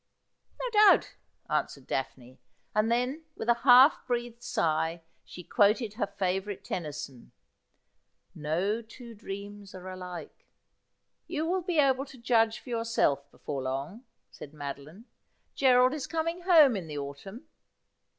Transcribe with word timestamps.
'No 0.59 0.67
doubt,' 0.71 1.13
answered 1.47 1.85
Daphne, 1.85 2.39
and 2.73 2.91
then, 2.91 3.23
with 3.35 3.49
a 3.49 3.53
half 3.61 3.99
breathed 4.07 4.41
sigh, 4.41 5.03
she 5.23 5.43
quoted 5.43 5.93
her 5.93 6.07
favourite 6.07 6.63
Tennyson.' 6.63 7.33
No 8.33 8.81
two 8.81 9.13
dreams 9.13 9.75
are 9.75 9.87
alike.'' 9.87 10.47
You 11.27 11.45
will 11.45 11.61
be 11.61 11.77
able 11.77 12.05
to 12.05 12.17
judge 12.17 12.57
for 12.57 12.69
yourself 12.69 13.29
before 13.29 13.61
long,' 13.61 14.03
said 14.31 14.53
Madoline;' 14.55 15.03
Gerald 15.53 15.93
is 15.93 16.07
coming 16.07 16.41
home 16.41 16.75
in 16.75 16.87
the 16.87 16.97
autumn.' 16.97 17.45